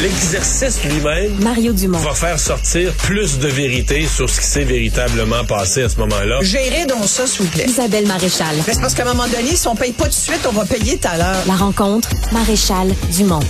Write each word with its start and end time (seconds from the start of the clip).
L'exercice 0.00 0.84
lui-même 0.84 1.42
Mario 1.42 1.72
Dumont. 1.72 1.98
va 1.98 2.14
faire 2.14 2.38
sortir 2.38 2.92
plus 2.92 3.40
de 3.40 3.48
vérité 3.48 4.06
sur 4.06 4.30
ce 4.30 4.38
qui 4.38 4.46
s'est 4.46 4.62
véritablement 4.62 5.44
passé 5.44 5.82
à 5.82 5.88
ce 5.88 5.96
moment-là. 5.96 6.38
Gérez 6.40 6.86
donc 6.86 7.04
ça, 7.06 7.26
s'il 7.26 7.46
vous 7.46 7.50
plaît. 7.50 7.64
Isabelle 7.66 8.06
Maréchal. 8.06 8.54
Mais 8.64 8.74
c'est 8.74 8.80
parce 8.80 8.94
qu'à 8.94 9.02
un 9.02 9.12
moment 9.12 9.26
donné, 9.26 9.56
si 9.56 9.66
on 9.66 9.74
paye 9.74 9.90
pas 9.90 10.04
tout 10.04 10.10
de 10.10 10.14
suite, 10.14 10.46
on 10.48 10.52
va 10.52 10.64
payer 10.66 10.98
tout 10.98 11.08
à 11.08 11.16
l'heure. 11.16 11.42
La 11.48 11.54
rencontre, 11.54 12.10
Maréchal 12.30 12.94
Dumont. 13.16 13.40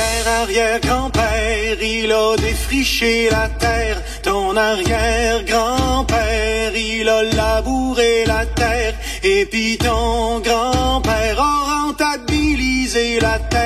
Arrière, 0.00 0.42
arrière, 0.42 0.80
grand-père, 0.80 1.80
il 1.80 2.10
a 2.10 2.36
défriché 2.36 3.28
la 3.30 3.48
terre. 3.48 4.02
Ton 4.24 4.56
arrière, 4.56 5.44
grand-père, 5.44 6.72
il 6.74 7.08
a 7.08 7.22
labouré 7.22 8.24
la 8.26 8.44
terre. 8.44 8.94
Et 9.22 9.46
puis 9.46 9.78
ton 9.78 10.40
grand-père 10.40 11.40
a 11.40 11.84
rentabilisé 11.86 13.20
la 13.20 13.38
terre. 13.38 13.57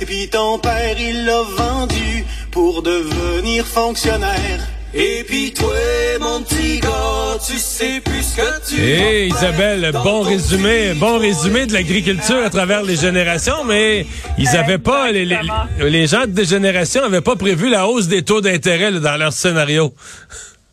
Et 0.00 0.06
puis 0.06 0.28
ton 0.30 0.58
père, 0.58 0.96
il 0.98 1.24
l'a 1.24 1.42
vendu 1.42 2.24
pour 2.52 2.82
devenir 2.82 3.64
fonctionnaire. 3.66 4.60
Et 4.94 5.24
puis 5.28 5.52
toi, 5.52 5.74
mon 6.20 6.40
petit 6.42 6.80
gars, 6.80 7.36
tu 7.44 7.58
sais 7.58 8.00
plus 8.00 8.22
ce 8.22 8.36
que 8.36 8.74
tu 8.74 8.80
Hé 8.80 9.28
vas 9.28 9.36
Isabelle, 9.36 9.90
bon 9.92 10.20
résumé, 10.22 10.94
bon 10.94 11.18
résumé 11.18 11.66
de 11.66 11.72
l'agriculture 11.72 12.42
à 12.44 12.48
travers 12.48 12.82
les 12.82 12.96
générations, 12.96 13.64
mais 13.66 14.06
ils 14.38 14.48
avaient 14.56 14.78
pas, 14.78 15.10
les, 15.10 15.24
les, 15.24 15.38
les 15.80 16.06
gens 16.06 16.26
de 16.26 16.42
génération 16.42 17.02
avaient 17.02 17.20
pas 17.20 17.36
prévu 17.36 17.68
la 17.68 17.86
hausse 17.86 18.08
des 18.08 18.22
taux 18.22 18.40
d'intérêt 18.40 18.92
dans 18.92 19.16
leur 19.18 19.32
scénario. 19.32 19.92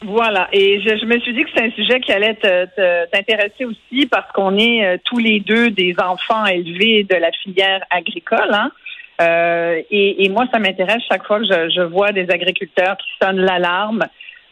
Voilà. 0.06 0.48
Et 0.54 0.82
je, 0.82 0.98
je 0.98 1.06
me 1.06 1.20
suis 1.20 1.34
dit 1.34 1.44
que 1.44 1.50
c'est 1.56 1.64
un 1.64 1.72
sujet 1.72 2.00
qui 2.00 2.12
allait 2.12 2.38
t'intéresser 3.12 3.66
aussi 3.66 4.06
parce 4.06 4.32
qu'on 4.34 4.58
est 4.58 4.86
euh, 4.86 4.98
tous 5.04 5.18
les 5.18 5.40
deux 5.40 5.72
des 5.72 5.96
enfants 6.00 6.46
élevés 6.46 7.04
de 7.10 7.16
la 7.16 7.32
filière 7.44 7.82
agricole. 7.90 8.54
Hein? 8.54 8.72
Euh, 9.22 9.82
et, 9.90 10.26
et 10.26 10.30
moi, 10.30 10.46
ça 10.54 10.60
m'intéresse 10.60 11.02
chaque 11.10 11.26
fois 11.26 11.40
que 11.40 11.46
je, 11.46 11.70
je 11.70 11.82
vois 11.82 12.12
des 12.12 12.30
agriculteurs 12.30 12.98
qui 12.98 13.08
sonnent 13.22 13.42
l'alarme 13.42 14.04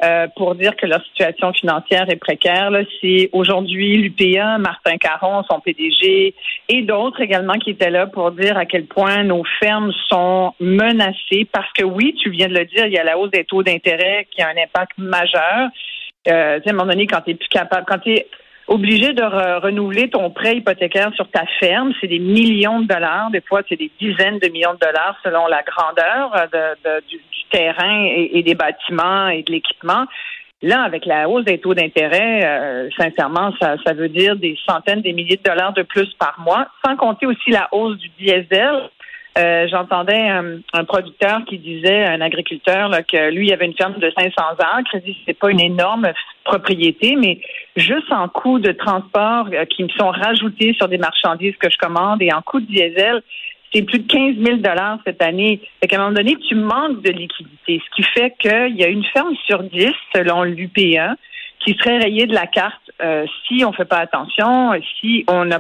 euh, 0.04 0.28
pour 0.36 0.56
dire 0.56 0.76
que 0.76 0.86
leur 0.86 1.02
situation 1.06 1.54
financière 1.54 2.10
est 2.10 2.18
précaire. 2.18 2.72
C'est 3.00 3.30
aujourd'hui 3.32 3.98
l'UPA, 3.98 4.58
Martin 4.58 4.98
Caron, 4.98 5.44
son 5.50 5.60
PDG, 5.60 6.34
et 6.68 6.82
d'autres 6.82 7.22
également 7.22 7.54
qui 7.54 7.70
étaient 7.70 7.90
là 7.90 8.08
pour 8.08 8.32
dire 8.32 8.58
à 8.58 8.66
quel 8.66 8.86
point 8.86 9.24
nos 9.24 9.44
fermes 9.62 9.94
sont 10.10 10.54
menacées 10.60 11.48
parce 11.52 11.72
que 11.74 11.84
oui, 11.86 12.16
tu 12.22 12.32
viens 12.32 12.48
de 12.48 12.58
le 12.58 12.66
dire, 12.66 12.86
il 12.86 12.94
y 12.94 12.98
a 12.98 13.04
la 13.04 13.18
hausse 13.18 13.32
des 13.32 13.46
taux 13.46 13.64
d'intérêt 13.64 14.28
qui 14.32 14.42
a 14.42 14.48
un 14.48 14.62
impact 14.62 14.98
majeur. 14.98 15.70
Euh, 16.28 16.60
à 16.66 16.70
un 16.70 16.74
moment 16.74 16.92
donné, 16.92 17.08
quand 17.08 17.22
tu 17.22 17.36
plus 17.36 17.48
capable, 17.50 17.86
quand 17.88 18.00
tu 18.00 18.14
es 18.14 18.28
obligé 18.68 19.14
de 19.14 19.22
re- 19.22 19.60
renouveler 19.60 20.10
ton 20.10 20.30
prêt 20.30 20.58
hypothécaire 20.58 21.12
sur 21.16 21.30
ta 21.30 21.46
ferme, 21.60 21.94
c'est 22.00 22.08
des 22.08 22.20
millions 22.20 22.80
de 22.82 22.88
dollars, 22.88 23.30
des 23.32 23.42
fois 23.42 23.62
c'est 23.68 23.76
des 23.76 23.92
dizaines 24.00 24.40
de 24.40 24.48
millions 24.48 24.74
de 24.74 24.80
dollars 24.80 25.18
selon 25.24 25.48
la 25.48 25.62
grandeur 25.64 26.34
euh, 26.36 27.00
du, 27.10 27.20
terrain 27.52 28.06
et, 28.06 28.40
et 28.40 28.42
des 28.44 28.56
bâtiments 28.56 29.28
et 29.28 29.44
de 29.44 29.52
l'équipement. 29.52 30.06
Là, 30.64 30.82
avec 30.84 31.06
la 31.06 31.28
hausse 31.28 31.44
des 31.44 31.60
taux 31.60 31.74
d'intérêt, 31.74 32.46
euh, 32.46 32.90
sincèrement, 32.98 33.54
ça, 33.62 33.76
ça 33.86 33.94
veut 33.94 34.08
dire 34.08 34.38
des 34.38 34.58
centaines, 34.66 35.02
des 35.02 35.12
milliers 35.14 35.36
de 35.36 35.44
dollars 35.44 35.74
de 35.74 35.84
plus 35.84 36.12
par 36.14 36.40
mois, 36.40 36.68
sans 36.84 36.96
compter 36.96 37.26
aussi 37.26 37.52
la 37.52 37.68
hausse 37.74 37.98
du 37.98 38.10
diesel. 38.18 38.90
Euh, 39.38 39.68
J'entendais 39.68 40.30
un, 40.30 40.60
un 40.74 40.84
producteur 40.84 41.44
qui 41.46 41.58
disait, 41.58 42.06
un 42.06 42.22
agriculteur, 42.22 42.90
là, 42.90 43.02
que 43.02 43.32
lui, 43.32 43.48
il 43.48 43.54
avait 43.54 43.66
une 43.66 43.74
ferme 43.74 43.96
de 43.96 44.12
500 44.16 44.32
acres. 44.60 44.92
Il 44.94 45.02
dit 45.02 45.18
c'est 45.26 45.38
pas 45.38 45.50
une 45.50 45.60
énorme 45.60 46.12
propriété, 46.44 47.16
mais 47.16 47.40
juste 47.76 48.12
en 48.12 48.28
coûts 48.28 48.60
de 48.60 48.72
transport 48.72 49.48
euh, 49.52 49.66
qui 49.66 49.84
me 49.84 49.90
sont 49.90 50.10
rajoutés 50.10 50.74
sur 50.74 50.88
des 50.88 50.98
marchandises 51.00 51.56
que 51.58 51.70
je 51.70 51.78
commande 51.78 52.22
et 52.22 52.32
en 52.32 52.42
coûts 52.42 52.60
de 52.60 52.68
diesel, 52.68 53.24
c'est 53.74 53.82
plus 53.82 54.00
de 54.00 54.08
15 54.08 54.36
000 54.38 54.58
dollars 54.58 55.00
cette 55.04 55.22
année. 55.24 55.62
Fait 55.82 55.88
qu'à 55.88 55.96
un 55.96 56.00
moment 56.00 56.16
donné, 56.16 56.36
tu 56.48 56.54
manques 56.54 57.02
de 57.02 57.12
liquidité, 57.12 57.82
ce 57.84 57.96
qui 57.96 58.04
fait 58.04 58.36
qu'il 58.40 58.76
y 58.76 58.84
a 58.84 58.88
une 58.88 59.04
ferme 59.06 59.34
sur 59.48 59.64
10, 59.64 59.90
selon 60.16 60.44
l'UPA, 60.44 61.16
qui 61.60 61.74
serait 61.76 61.98
rayée 61.98 62.28
de 62.28 62.36
la 62.36 62.46
carte 62.46 62.92
euh, 63.02 63.26
si 63.48 63.66
on 63.66 63.74
fait 63.74 63.86
pas 63.86 63.98
attention, 63.98 64.74
si 65.00 65.26
on 65.28 65.50
a 65.52 65.60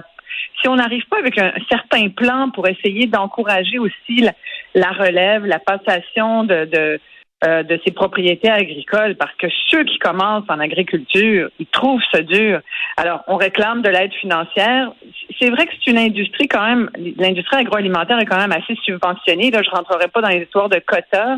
si 0.61 0.67
on 0.67 0.75
n'arrive 0.75 1.05
pas 1.09 1.19
avec 1.19 1.37
un 1.37 1.53
certain 1.69 2.09
plan 2.09 2.49
pour 2.51 2.67
essayer 2.67 3.07
d'encourager 3.07 3.79
aussi 3.79 4.21
la, 4.21 4.33
la 4.75 4.91
relève, 4.91 5.45
la 5.45 5.59
passation 5.59 6.43
de, 6.43 6.65
de, 6.65 6.99
euh, 7.45 7.63
propriétés 7.95 8.49
agricoles, 8.49 9.15
parce 9.15 9.33
que 9.35 9.47
ceux 9.69 9.83
qui 9.83 9.99
commencent 9.99 10.49
en 10.49 10.59
agriculture, 10.59 11.49
ils 11.59 11.67
trouvent 11.67 12.01
ça 12.11 12.21
dur. 12.21 12.61
Alors, 12.97 13.21
on 13.27 13.35
réclame 13.35 13.81
de 13.81 13.89
l'aide 13.89 14.13
financière. 14.13 14.91
C'est 15.39 15.49
vrai 15.49 15.65
que 15.65 15.73
c'est 15.73 15.91
une 15.91 15.97
industrie 15.97 16.47
quand 16.47 16.65
même, 16.65 16.89
l'industrie 17.17 17.57
agroalimentaire 17.57 18.19
est 18.19 18.25
quand 18.25 18.37
même 18.37 18.53
assez 18.53 18.75
subventionnée. 18.83 19.51
Là, 19.51 19.61
je 19.63 19.69
rentrerai 19.69 20.07
pas 20.07 20.21
dans 20.21 20.29
les 20.29 20.43
histoires 20.43 20.69
de 20.69 20.79
quotas, 20.79 21.37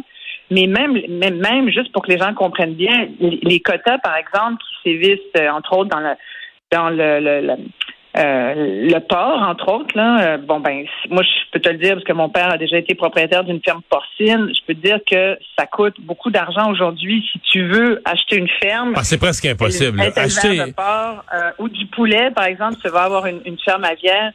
mais 0.51 0.67
même, 0.67 0.99
même, 1.09 1.69
juste 1.69 1.91
pour 1.91 2.03
que 2.03 2.11
les 2.11 2.19
gens 2.19 2.33
comprennent 2.33 2.75
bien, 2.75 3.07
les, 3.19 3.59
quotas, 3.59 3.97
par 3.97 4.15
exemple, 4.15 4.57
qui 4.63 4.91
sévissent, 4.91 5.19
euh, 5.39 5.49
entre 5.49 5.77
autres, 5.77 5.89
dans 5.89 6.01
le 6.01 6.13
dans 6.71 6.89
le 6.89 7.57
euh, 8.17 8.53
le 8.55 8.99
porc, 8.99 9.41
entre 9.41 9.69
autres, 9.73 9.97
là, 9.97 10.21
euh, 10.21 10.37
bon 10.37 10.59
ben, 10.59 10.85
moi 11.09 11.21
je 11.23 11.51
peux 11.51 11.59
te 11.59 11.67
le 11.67 11.77
dire 11.77 11.93
parce 11.93 12.05
que 12.05 12.13
mon 12.13 12.29
père 12.29 12.49
a 12.49 12.57
déjà 12.57 12.77
été 12.77 12.95
propriétaire 12.95 13.43
d'une 13.43 13.61
ferme 13.61 13.81
porcine. 13.89 14.51
Je 14.53 14.65
peux 14.65 14.73
te 14.73 14.85
dire 14.85 14.99
que 15.09 15.37
ça 15.57 15.65
coûte 15.65 15.95
beaucoup 15.99 16.31
d'argent 16.31 16.71
aujourd'hui 16.71 17.27
si 17.31 17.39
tu 17.39 17.67
veux 17.67 18.01
acheter 18.05 18.37
une 18.37 18.47
ferme. 18.61 18.93
Ah, 18.95 19.03
c'est 19.03 19.17
presque 19.17 19.45
impossible. 19.45 19.99
Acheter, 20.15 20.57
de 20.57 20.71
porc 20.71 21.25
euh, 21.33 21.51
ou 21.59 21.67
du 21.67 21.85
poulet, 21.87 22.31
par 22.31 22.45
exemple, 22.45 22.77
tu 22.81 22.89
vas 22.89 23.03
avoir 23.03 23.25
une, 23.25 23.41
une 23.45 23.59
ferme 23.59 23.83
aviaire. 23.83 24.31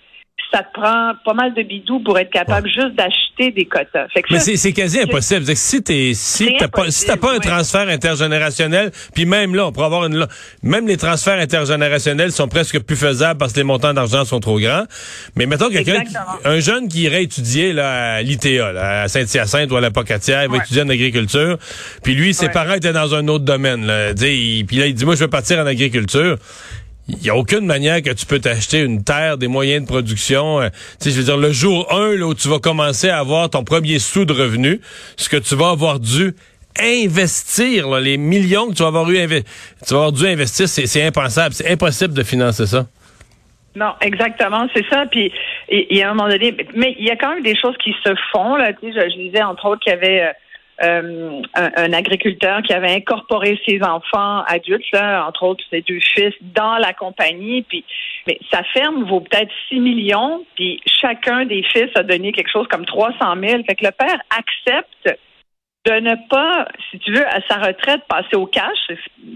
Ça 0.53 0.65
te 0.65 0.73
prend 0.81 1.13
pas 1.25 1.33
mal 1.35 1.55
de 1.55 1.63
bidous 1.63 2.01
pour 2.01 2.19
être 2.19 2.31
capable 2.31 2.69
juste 2.69 2.95
d'acheter 2.97 3.53
des 3.53 3.67
quotas. 3.67 4.09
Fait 4.13 4.23
que 4.23 4.33
mais 4.33 4.41
c'est 4.41 4.57
c'est 4.57 4.73
quasi 4.73 5.01
impossible. 5.01 5.45
Que 5.47 5.55
si 5.55 5.83
t'es 5.83 6.13
si 6.15 6.57
t'as 6.59 6.67
pas 6.69 6.91
si 6.91 7.07
t'as 7.07 7.17
pas 7.17 7.35
un 7.35 7.39
transfert 7.39 7.89
intergénérationnel, 7.89 8.91
puis 9.15 9.27
même 9.27 9.55
là, 9.55 9.67
on 9.67 9.73
pourrait 9.73 9.87
avoir 9.87 10.07
une 10.07 10.27
même 10.63 10.89
les 10.89 10.97
transferts 10.97 11.39
intergénérationnels 11.39 12.33
sont 12.33 12.49
presque 12.49 12.81
plus 12.81 12.97
faisables 12.97 13.39
parce 13.39 13.53
que 13.53 13.59
les 13.59 13.65
montants 13.65 13.95
d'argent 13.95 14.25
sont 14.25 14.41
trop 14.41 14.59
grands. 14.59 14.85
Mais 15.37 15.47
mettons 15.47 15.69
quelqu'un, 15.71 16.03
un 16.45 16.59
jeune 16.61 16.89
qui 16.89 17.03
irait 17.03 17.23
étudier 17.23 17.73
là 17.73 18.15
à 18.17 18.23
l'ITA, 18.23 18.73
là, 18.73 19.03
à 19.03 19.09
Saint-Hyacinthe 19.09 19.71
ou 19.71 19.77
à 19.77 19.81
la 19.81 19.91
Pocatière, 19.93 20.43
il 20.43 20.49
va 20.51 20.57
Ouais. 20.57 20.63
étudier 20.65 20.83
en 20.83 20.89
agriculture. 20.89 21.59
Puis 22.03 22.15
lui, 22.15 22.35
ses 22.35 22.49
parents 22.49 22.75
étaient 22.75 22.93
dans 22.93 23.15
un 23.15 23.29
autre 23.29 23.45
domaine. 23.45 23.87
Là. 23.87 24.15
Puis 24.15 24.67
là, 24.73 24.87
il 24.87 24.95
dit 24.95 25.05
moi 25.05 25.15
je 25.15 25.21
veux 25.21 25.29
partir 25.31 25.59
en 25.61 25.67
agriculture. 25.67 26.37
Il 27.09 27.19
n'y 27.19 27.31
a 27.31 27.37
aucune 27.37 27.67
manière 27.67 28.03
que 28.03 28.11
tu 28.11 28.25
peux 28.25 28.39
t'acheter 28.39 28.81
une 28.81 29.03
terre, 29.03 29.37
des 29.37 29.49
moyens 29.49 29.83
de 29.83 29.89
production. 29.89 30.61
euh, 30.61 30.69
tu 31.01 31.09
sais, 31.09 31.11
je 31.11 31.17
veux 31.17 31.25
dire, 31.25 31.37
le 31.37 31.51
jour 31.51 31.93
1, 31.93 32.17
là, 32.17 32.27
où 32.27 32.35
tu 32.35 32.49
vas 32.49 32.59
commencer 32.59 33.09
à 33.09 33.19
avoir 33.19 33.51
ton 33.51 33.65
premier 33.65 33.99
sou 33.99 34.25
de 34.25 34.33
revenu, 34.33 34.81
ce 35.17 35.29
que 35.29 35.37
tu 35.37 35.57
vas 35.57 35.71
avoir 35.71 35.99
dû 35.99 36.35
investir, 36.79 37.89
là, 37.89 38.01
les 38.01 38.17
millions 38.17 38.69
que 38.69 38.75
tu 38.75 38.83
vas 38.83 38.89
avoir, 38.89 40.13
dû 40.13 40.27
investir, 40.27 40.69
c'est 40.69 41.03
impensable. 41.03 41.55
C'est 41.55 41.71
impossible 41.71 42.15
de 42.15 42.23
financer 42.23 42.67
ça. 42.67 42.87
Non, 43.77 43.93
exactement, 44.01 44.67
c'est 44.75 44.85
ça. 44.89 45.07
Puis 45.07 45.33
il 45.69 45.97
y 45.97 46.03
a 46.03 46.11
un 46.11 46.15
moment 46.15 46.29
donné, 46.29 46.57
mais 46.75 46.97
il 46.99 47.05
y 47.05 47.11
a 47.11 47.17
quand 47.17 47.35
même 47.35 47.43
des 47.43 47.57
choses 47.57 47.77
qui 47.83 47.95
se 48.05 48.13
font. 48.33 48.57
Là, 48.57 48.73
tu 48.73 48.93
sais, 48.93 49.01
je, 49.01 49.11
je 49.11 49.17
disais 49.17 49.43
entre 49.43 49.67
autres 49.67 49.81
qu'il 49.81 49.93
y 49.93 49.97
avait 49.97 50.23
euh, 50.23 50.33
euh, 50.83 51.43
un, 51.55 51.93
agriculteur 51.93 52.63
qui 52.63 52.73
avait 52.73 52.95
incorporé 52.95 53.61
ses 53.67 53.83
enfants 53.83 54.43
adultes, 54.47 54.91
là, 54.93 55.27
entre 55.27 55.43
autres 55.43 55.65
ses 55.71 55.83
deux 55.83 56.01
fils, 56.15 56.35
dans 56.41 56.77
la 56.79 56.93
compagnie. 56.93 57.63
Puis, 57.63 57.85
mais 58.27 58.39
sa 58.51 58.63
ferme 58.63 59.05
vaut 59.05 59.21
peut-être 59.21 59.53
6 59.69 59.81
millions, 59.81 60.45
puis 60.55 60.81
chacun 60.87 61.45
des 61.45 61.63
fils 61.63 61.91
a 61.97 62.03
donné 62.03 62.33
quelque 62.33 62.51
chose 62.51 62.67
comme 62.69 62.87
300 62.87 63.15
000. 63.43 63.63
Fait 63.65 63.75
que 63.75 63.85
le 63.85 63.93
père 63.93 64.21
accepte 64.31 65.19
de 65.87 65.93
ne 65.93 66.15
pas, 66.29 66.67
si 66.91 66.99
tu 66.99 67.13
veux, 67.13 67.27
à 67.27 67.41
sa 67.49 67.57
retraite, 67.57 68.03
passer 68.09 68.37
au 68.37 68.47
cash, 68.47 68.79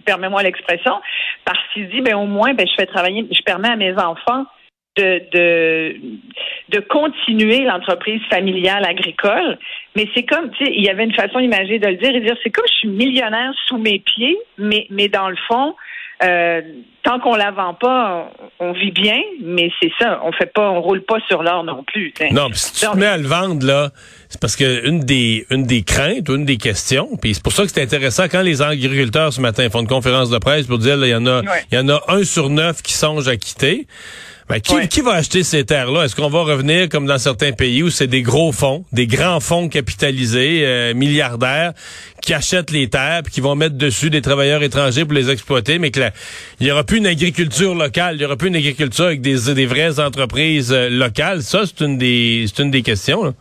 permets-moi 0.04 0.42
l'expression, 0.42 1.00
parce 1.44 1.60
qu'il 1.72 1.88
dit, 1.88 2.00
ben 2.00 2.16
au 2.16 2.26
moins, 2.26 2.54
ben 2.54 2.66
je 2.66 2.74
fais 2.74 2.86
travailler, 2.86 3.26
je 3.30 3.42
permets 3.42 3.70
à 3.70 3.76
mes 3.76 3.94
enfants 3.96 4.44
de, 4.96 5.22
de, 5.32 5.96
de 6.70 6.80
continuer 6.80 7.60
l'entreprise 7.64 8.20
familiale 8.30 8.84
agricole. 8.84 9.58
Mais 9.96 10.08
c'est 10.14 10.22
comme, 10.24 10.50
tu 10.52 10.64
sais, 10.64 10.72
il 10.74 10.84
y 10.84 10.88
avait 10.88 11.04
une 11.04 11.14
façon 11.14 11.38
imagée 11.40 11.78
de 11.78 11.86
le 11.88 11.96
dire 11.96 12.10
et 12.14 12.20
de 12.20 12.26
dire, 12.26 12.36
c'est 12.42 12.50
comme 12.50 12.64
je 12.68 12.74
suis 12.74 12.88
millionnaire 12.88 13.52
sous 13.66 13.78
mes 13.78 13.98
pieds, 13.98 14.36
mais, 14.58 14.86
mais 14.90 15.08
dans 15.08 15.28
le 15.28 15.36
fond, 15.48 15.74
euh, 16.22 16.62
tant 17.02 17.18
qu'on 17.18 17.34
la 17.34 17.50
vend 17.50 17.74
pas, 17.74 18.30
on, 18.60 18.68
on 18.68 18.72
vit 18.72 18.92
bien, 18.92 19.20
mais 19.42 19.68
c'est 19.82 19.90
ça, 20.00 20.20
on 20.24 20.30
fait 20.32 20.52
pas, 20.52 20.70
on 20.70 20.80
roule 20.80 21.02
pas 21.02 21.18
sur 21.28 21.42
l'or 21.42 21.64
non 21.64 21.82
plus. 21.82 22.14
Non, 22.30 22.48
pis 22.50 22.58
si 22.58 22.72
tu 22.84 22.86
te 22.90 22.96
mets 22.96 23.04
à 23.06 23.16
le 23.18 23.26
vendre, 23.26 23.66
là, 23.66 23.90
c'est 24.28 24.40
parce 24.40 24.54
que 24.54 24.86
une 24.88 25.00
des, 25.00 25.44
une 25.50 25.64
des 25.64 25.82
craintes 25.82 26.28
une 26.28 26.44
des 26.44 26.56
questions, 26.56 27.08
puis 27.20 27.34
c'est 27.34 27.42
pour 27.42 27.52
ça 27.52 27.64
que 27.64 27.70
c'est 27.70 27.82
intéressant 27.82 28.24
quand 28.30 28.42
les 28.42 28.62
agriculteurs 28.62 29.32
ce 29.32 29.40
matin 29.40 29.68
font 29.70 29.80
une 29.80 29.88
conférence 29.88 30.30
de 30.30 30.38
presse 30.38 30.68
pour 30.68 30.78
dire, 30.78 30.96
il 31.04 31.08
y 31.10 31.14
en 31.16 31.26
a, 31.26 31.40
Ouais. 31.42 31.64
il 31.72 31.74
y 31.74 31.78
en 31.78 31.88
a 31.88 32.00
un 32.08 32.22
sur 32.22 32.48
neuf 32.48 32.80
qui 32.80 32.92
songe 32.92 33.26
à 33.28 33.36
quitter. 33.36 33.86
Ben, 34.48 34.60
qui, 34.60 34.74
Ouais. 34.74 34.88
qui 34.88 35.00
va 35.00 35.12
acheter 35.12 35.42
ces 35.42 35.64
terres-là? 35.64 36.04
Est-ce 36.04 36.14
qu'on 36.14 36.28
va 36.28 36.42
revenir 36.42 36.90
comme 36.90 37.06
dans 37.06 37.16
certains 37.18 37.52
pays 37.52 37.82
où 37.82 37.88
c'est 37.88 38.06
des 38.06 38.20
gros 38.20 38.52
fonds, 38.52 38.84
des 38.92 39.06
grands 39.06 39.40
fonds 39.40 39.68
capitalisés, 39.68 40.60
euh, 40.66 40.92
milliardaires, 40.92 41.72
qui 42.20 42.34
achètent 42.34 42.70
les 42.70 42.88
terres 42.88 43.22
puis 43.24 43.32
qui 43.32 43.40
vont 43.40 43.54
mettre 43.54 43.76
dessus 43.76 44.10
des 44.10 44.20
travailleurs 44.20 44.62
étrangers 44.62 45.04
pour 45.06 45.14
les 45.14 45.30
exploiter, 45.30 45.78
mais 45.78 45.90
que 45.90 46.00
il 46.60 46.66
y 46.66 46.70
aura 46.70 46.84
plus 46.84 46.98
une 46.98 47.06
agriculture 47.06 47.74
locale, 47.74 48.16
il 48.16 48.22
y 48.22 48.24
aura 48.26 48.36
plus 48.36 48.48
une 48.48 48.56
agriculture 48.56 49.06
avec 49.06 49.22
des, 49.22 49.54
des 49.54 49.66
vraies 49.66 49.98
entreprises 49.98 50.72
euh, 50.72 50.90
locales? 50.90 51.42
Ça, 51.42 51.62
c'est 51.64 51.82
une 51.84 51.96
des, 51.96 52.44
c'est 52.46 52.62
une 52.62 52.70
des 52.70 52.82
questions. 52.82 53.24
Là. 53.24 53.32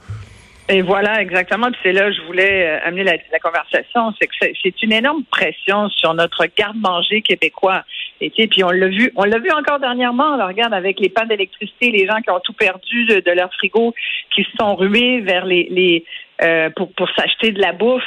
Et 0.69 0.81
voilà, 0.81 1.21
exactement. 1.21 1.67
Puis 1.71 1.79
c'est 1.83 1.91
là 1.91 2.05
que 2.09 2.13
je 2.15 2.21
voulais 2.21 2.65
euh, 2.67 2.87
amener 2.87 3.03
la, 3.03 3.13
la 3.31 3.39
conversation. 3.39 4.13
C'est 4.19 4.27
que 4.27 4.33
c'est- 4.41 4.81
une 4.81 4.93
énorme 4.93 5.23
pression 5.25 5.89
sur 5.89 6.13
notre 6.13 6.45
garde-manger 6.57 7.21
québécois. 7.21 7.83
Et 8.21 8.29
puis 8.29 8.63
on 8.63 8.69
l'a 8.69 8.87
vu, 8.87 9.11
on 9.15 9.23
l'a 9.25 9.39
vu 9.39 9.51
encore 9.51 9.79
dernièrement. 9.79 10.35
Là, 10.37 10.47
regarde 10.47 10.73
avec 10.73 10.99
les 10.99 11.09
pannes 11.09 11.27
d'électricité, 11.27 11.91
les 11.91 12.05
gens 12.07 12.21
qui 12.21 12.29
ont 12.31 12.39
tout 12.39 12.53
perdu 12.53 13.05
de, 13.05 13.19
de 13.19 13.31
leur 13.31 13.53
frigo, 13.53 13.93
qui 14.33 14.43
se 14.43 14.51
sont 14.59 14.75
rués 14.75 15.19
vers 15.21 15.45
les, 15.45 15.67
les 15.69 16.05
euh, 16.41 16.69
pour 16.75 16.91
pour 16.93 17.09
s'acheter 17.15 17.51
de 17.51 17.61
la 17.61 17.73
bouffe. 17.73 18.03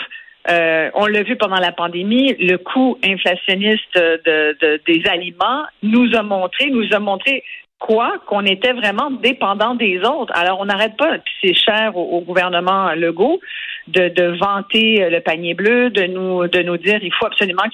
Euh, 0.49 0.91
on 0.95 1.07
l'a 1.07 1.23
vu 1.25 1.37
pendant 1.37 1.57
la 1.59 1.73
pandémie, 1.73 2.35
le 2.39 2.57
coût 2.57 2.99
inflationniste 3.05 3.95
de, 3.97 4.57
de- 4.61 4.81
des 4.87 5.03
aliments 5.09 5.65
nous 5.83 6.15
a 6.15 6.23
montré, 6.23 6.71
nous 6.71 6.87
a 6.93 7.01
montré 7.01 7.43
quoi 7.79 8.15
qu'on 8.27 8.45
était 8.45 8.73
vraiment 8.73 9.11
dépendant 9.11 9.75
des 9.75 9.99
autres. 10.01 10.33
Alors 10.35 10.61
on 10.61 10.65
n'arrête 10.65 10.97
pas, 10.97 11.19
puis 11.19 11.35
c'est 11.43 11.55
cher 11.55 11.97
au, 11.97 12.21
gouvernement 12.21 12.93
Legault 12.93 13.41
de, 13.89 14.09
de 14.09 14.37
vanter 14.39 15.09
le 15.11 15.21
panier 15.21 15.55
bleu, 15.55 15.91
de 15.91 16.05
nous 16.05 16.49
de 16.49 16.63
nous 16.63 16.77
dire 16.79 16.99
il 17.03 17.13
faut 17.13 17.27
absolument 17.27 17.65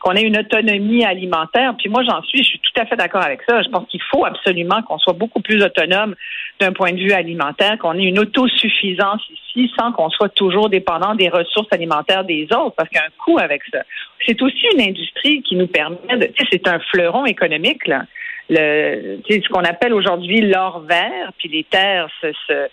qu'on 0.00 0.14
ait 0.14 0.22
une 0.22 0.38
autonomie 0.38 1.04
alimentaire. 1.04 1.74
Puis 1.78 1.88
moi 1.88 2.02
j'en 2.04 2.22
suis, 2.22 2.38
je 2.38 2.48
suis 2.48 2.60
tout 2.60 2.80
à 2.80 2.86
fait 2.86 2.96
d'accord 2.96 3.22
avec 3.22 3.40
ça. 3.48 3.62
Je 3.62 3.68
pense 3.70 3.86
qu'il 3.88 4.02
faut 4.10 4.24
absolument 4.24 4.82
qu'on 4.82 4.98
soit 4.98 5.14
beaucoup 5.14 5.40
plus 5.40 5.62
autonome 5.62 6.14
d'un 6.60 6.72
point 6.72 6.92
de 6.92 6.98
vue 6.98 7.12
alimentaire, 7.12 7.78
qu'on 7.78 7.98
ait 7.98 8.04
une 8.04 8.18
autosuffisance 8.18 9.22
ici 9.30 9.72
sans 9.78 9.92
qu'on 9.92 10.10
soit 10.10 10.28
toujours 10.28 10.68
dépendant 10.68 11.14
des 11.14 11.28
ressources 11.28 11.72
alimentaires 11.72 12.24
des 12.24 12.44
autres, 12.52 12.74
parce 12.76 12.88
qu'il 12.88 12.98
y 12.98 13.00
a 13.00 13.06
un 13.06 13.24
coût 13.24 13.38
avec 13.38 13.62
ça. 13.72 13.80
C'est 14.26 14.40
aussi 14.42 14.66
une 14.74 14.82
industrie 14.82 15.42
qui 15.42 15.56
nous 15.56 15.66
permet 15.66 15.96
de, 16.10 16.30
c'est 16.52 16.68
un 16.68 16.78
fleuron 16.90 17.24
économique, 17.24 17.86
là. 17.86 18.04
Le, 18.50 19.20
ce 19.28 19.48
qu'on 19.48 19.62
appelle 19.64 19.94
aujourd'hui 19.94 20.40
l'or 20.40 20.80
vert, 20.80 21.32
puis 21.38 21.48
les 21.48 21.62
terres 21.64 22.08
se, 22.20 22.32
se- 22.46 22.68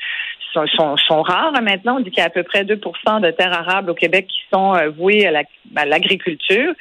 sont, 0.76 0.98
sont, 0.98 1.22
rares 1.22 1.62
maintenant. 1.62 1.98
On 1.98 2.00
dit 2.00 2.10
qu'il 2.10 2.20
y 2.20 2.24
a 2.24 2.26
à 2.26 2.30
peu 2.32 2.42
près 2.42 2.64
2% 2.64 3.22
de 3.22 3.30
terres 3.32 3.54
arables 3.54 3.92
au 3.92 3.94
Québec 3.94 4.26
qui 4.28 4.40
sont 4.52 4.74
euh, 4.76 4.90
vouées 4.90 5.28
à 5.28 5.32
la- 5.32 5.44
à 5.76 5.86
l'agriculture. 5.86 6.74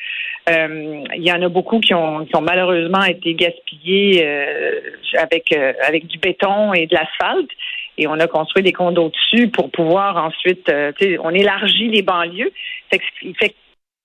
Euh, 0.49 1.05
il 1.15 1.23
y 1.23 1.31
en 1.31 1.43
a 1.43 1.49
beaucoup 1.49 1.81
qui 1.81 1.93
ont, 1.93 2.25
qui 2.25 2.35
ont 2.37 2.41
malheureusement 2.41 3.05
été 3.05 3.35
gaspillés 3.35 4.25
euh, 4.25 4.81
avec, 5.19 5.53
avec 5.87 6.07
du 6.07 6.17
béton 6.19 6.73
et 6.73 6.87
de 6.87 6.95
l'asphalte. 6.95 7.51
Et 7.99 8.07
on 8.07 8.15
a 8.21 8.27
construit 8.27 8.63
des 8.63 8.73
condos 8.73 9.11
dessus 9.11 9.49
pour 9.49 9.71
pouvoir 9.71 10.17
ensuite, 10.25 10.71
on 11.23 11.31
élargit 11.31 11.89
les 11.89 12.03
banlieues. 12.03 12.53
Fait 12.91 12.99
que, 12.99 13.05
fait 13.39 13.55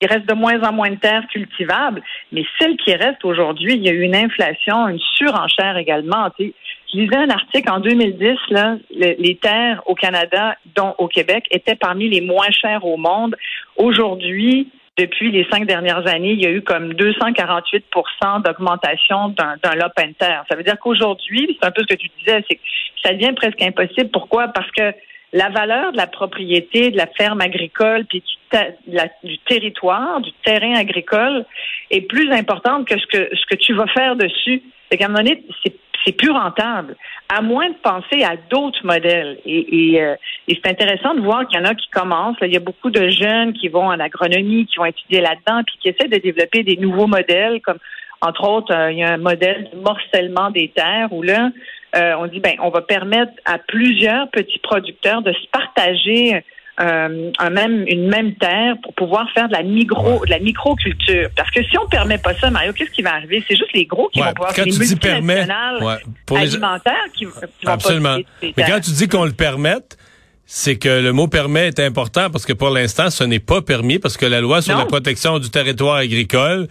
il 0.02 0.08
reste 0.08 0.28
de 0.28 0.34
moins 0.34 0.62
en 0.64 0.74
moins 0.74 0.90
de 0.90 0.96
terres 0.96 1.28
cultivables, 1.32 2.02
mais 2.32 2.44
celles 2.60 2.78
qui 2.78 2.94
restent 2.96 3.24
aujourd'hui, 3.24 3.74
il 3.76 3.84
y 3.84 3.90
a 3.90 3.94
eu 3.94 4.02
une 4.02 4.16
inflation, 4.16 4.88
une 4.88 5.00
surenchère 5.16 5.78
également. 5.78 6.30
Je 6.40 6.98
lisais 6.98 7.16
un 7.16 7.30
article 7.30 7.70
en 7.72 7.80
2010, 7.80 8.38
là, 8.50 8.78
le- 8.96 9.16
les 9.18 9.36
terres 9.36 9.82
au 9.86 9.96
Canada, 9.96 10.56
dont 10.76 10.96
au 10.98 11.08
Québec, 11.08 11.46
étaient 11.52 11.76
parmi 11.76 12.10
les 12.10 12.22
moins 12.22 12.50
chères 12.52 12.84
au 12.86 12.98
monde. 12.98 13.36
Aujourd'hui, 13.78 14.70
depuis 14.98 15.32
les 15.32 15.48
cinq 15.50 15.66
dernières 15.66 16.06
années, 16.08 16.34
il 16.34 16.42
y 16.42 16.46
a 16.46 16.52
eu 16.52 16.62
comme 16.62 16.94
248 16.94 17.86
d'augmentation 18.44 19.30
d'un 19.30 19.76
lot 19.76 19.92
and 20.00 20.12
terre. 20.20 20.44
Ça 20.50 20.56
veut 20.56 20.64
dire 20.64 20.78
qu'aujourd'hui, 20.80 21.58
c'est 21.60 21.68
un 21.68 21.72
peu 21.72 21.82
ce 21.84 21.96
que 21.96 22.00
tu 22.00 22.10
disais, 22.20 22.44
c'est 22.50 22.56
que 22.56 22.62
ça 23.04 23.14
devient 23.14 23.34
presque 23.36 23.62
impossible. 23.62 24.10
Pourquoi? 24.12 24.50
Parce 24.50 24.70
que 24.72 24.94
la 25.34 25.50
valeur 25.50 25.92
de 25.92 25.98
la 25.98 26.08
propriété, 26.08 26.92
de 26.92 26.98
la 26.98 27.08
ferme 27.08 27.42
agricole, 27.42 28.06
puis 28.06 28.22
du, 28.22 28.58
la- 28.88 29.08
du 29.24 29.38
territoire, 29.40 30.20
du 30.22 30.32
terrain 30.44 30.76
agricole, 30.76 31.46
est 31.90 32.02
plus 32.02 32.32
importante 32.32 32.88
que 32.88 33.00
ce 33.00 33.06
que 33.08 33.30
ce 33.36 33.46
que 33.46 33.56
tu 33.56 33.74
vas 33.74 33.88
faire 33.88 34.16
dessus. 34.16 34.62
C'est 34.90 34.98
qu'à 34.98 35.06
un 35.06 35.10
moment 35.10 35.24
donné, 35.24 35.44
c'est 35.64 35.76
c'est 36.04 36.14
plus 36.14 36.32
rentable, 36.32 36.96
à 37.30 37.42
moins 37.42 37.70
de 37.70 37.76
penser 37.76 38.24
à 38.24 38.36
d'autres 38.50 38.84
modèles. 38.84 39.38
Et, 39.46 39.94
et, 39.94 40.02
euh, 40.02 40.16
et 40.48 40.56
c'est 40.56 40.72
intéressant 40.72 41.14
de 41.14 41.22
voir 41.22 41.48
qu'il 41.48 41.60
y 41.60 41.62
en 41.62 41.66
a 41.66 41.76
qui 41.76 41.90
commencent. 41.90 42.38
il 42.42 42.52
y 42.52 42.58
a 42.58 42.60
beaucoup 42.60 42.90
de 42.90 43.08
jeunes 43.10 43.54
qui 43.54 43.68
vont 43.68 43.86
en 43.86 44.00
agronomie, 44.00 44.66
qui 44.66 44.78
vont 44.78 44.86
étudier 44.86 45.22
là-dedans, 45.22 45.62
puis 45.64 45.76
qui 45.80 45.90
essaient 45.90 46.08
de 46.08 46.18
développer 46.18 46.64
des 46.64 46.78
nouveaux 46.78 47.06
modèles, 47.08 47.62
comme 47.62 47.78
entre 48.22 48.48
autres, 48.48 48.74
euh, 48.74 48.92
il 48.92 49.00
y 49.00 49.04
a 49.04 49.14
un 49.14 49.18
modèle 49.18 49.70
de 49.74 49.78
morcellement 49.80 50.52
des 50.52 50.70
terres 50.70 51.12
où 51.12 51.24
là, 51.24 51.50
euh, 51.96 52.14
on 52.20 52.28
dit 52.28 52.40
ben 52.40 52.54
on 52.62 52.70
va 52.70 52.82
permettre 52.82 53.32
à 53.46 53.58
plusieurs 53.58 54.30
petits 54.32 54.60
producteurs 54.60 55.22
de 55.22 55.32
se 55.34 55.48
partager 55.52 56.44
euh, 56.80 57.32
un 57.38 57.50
même 57.50 57.84
une 57.88 58.08
même 58.08 58.34
terre 58.36 58.76
pour 58.82 58.94
pouvoir 58.94 59.30
faire 59.34 59.48
de 59.50 59.54
la 59.54 59.62
micro 59.62 60.26
de 60.26 60.30
la 60.32 60.40
microculture. 60.40 61.30
Parce 61.36 61.52
que 61.52 61.62
si 61.64 61.78
on 61.78 61.88
permet 61.88 62.18
pas 62.18 62.34
ça, 62.36 62.50
Mario, 62.50 62.72
qu'est-ce 62.74 62.92
qui 62.92 63.02
va 63.02 63.14
arriver? 63.16 63.44
C'est 63.48 63.56
juste 63.58 63.74
les 63.74 63.86
gros 63.86 64.10
qui 64.12 64.20
Ouais, 64.22 64.28
vont 64.28 64.34
pouvoir 64.34 64.54
quand 64.56 64.66
les 64.66 64.72
tu 64.72 64.80
dis 64.80 64.96
permet, 64.96 65.36
multinationales 65.36 65.84
ouais, 65.84 65.96
pour 66.26 66.38
les- 66.38 66.44
alimentaires 66.54 66.96
qui, 67.14 67.26
qui 67.26 67.66
vont 67.66 67.72
Absolument. 67.74 68.18
ces 68.40 68.54
Mais 68.58 68.64
quand 68.64 68.80
tu 68.80 68.92
dis 68.92 69.08
qu'on 69.10 69.26
le 69.26 69.34
permette, 69.34 69.98
c'est 70.46 70.78
que 70.78 71.02
le 71.02 71.12
mot 71.14 71.28
permet 71.28 71.68
est 71.68 71.80
important 71.82 72.30
parce 72.30 72.46
que 72.46 72.54
pour 72.54 72.70
l'instant, 72.72 73.10
ce 73.10 73.24
n'est 73.26 73.40
pas 73.40 73.62
permis 73.62 74.00
parce 74.00 74.18
que 74.18 74.26
la 74.26 74.40
loi 74.42 74.62
sur 74.62 74.74
Non. 74.74 74.80
la 74.80 74.86
protection 74.86 75.40
du 75.40 75.50
territoire 75.50 75.98
agricole 75.98 76.68